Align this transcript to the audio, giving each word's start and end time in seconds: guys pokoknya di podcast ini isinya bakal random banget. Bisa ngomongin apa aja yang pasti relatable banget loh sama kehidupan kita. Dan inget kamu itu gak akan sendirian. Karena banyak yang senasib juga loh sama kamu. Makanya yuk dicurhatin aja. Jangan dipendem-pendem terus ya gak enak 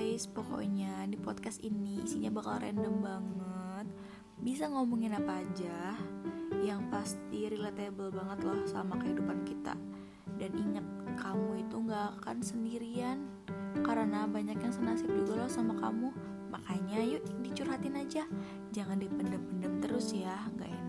guys 0.00 0.24
pokoknya 0.32 1.04
di 1.12 1.20
podcast 1.20 1.60
ini 1.60 2.00
isinya 2.00 2.32
bakal 2.32 2.56
random 2.56 3.04
banget. 3.04 3.86
Bisa 4.40 4.64
ngomongin 4.72 5.12
apa 5.12 5.44
aja 5.44 5.92
yang 6.64 6.88
pasti 6.88 7.52
relatable 7.52 8.08
banget 8.08 8.48
loh 8.48 8.64
sama 8.64 8.96
kehidupan 8.96 9.44
kita. 9.44 9.76
Dan 10.40 10.56
inget 10.56 10.86
kamu 11.20 11.60
itu 11.60 11.84
gak 11.84 12.16
akan 12.16 12.40
sendirian. 12.40 13.28
Karena 13.84 14.24
banyak 14.24 14.56
yang 14.56 14.72
senasib 14.72 15.12
juga 15.12 15.44
loh 15.44 15.52
sama 15.52 15.76
kamu. 15.76 16.16
Makanya 16.48 17.04
yuk 17.04 17.20
dicurhatin 17.44 18.00
aja. 18.00 18.24
Jangan 18.72 19.04
dipendem-pendem 19.04 19.84
terus 19.84 20.16
ya 20.16 20.48
gak 20.56 20.64
enak 20.64 20.79